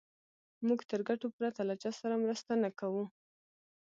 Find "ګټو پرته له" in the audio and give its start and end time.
1.09-1.75